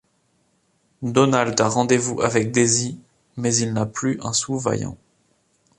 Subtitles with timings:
[1.03, 2.97] Donald a rendez-vous avec Daisy
[3.37, 4.97] mais il n'a plus un sou vaillant.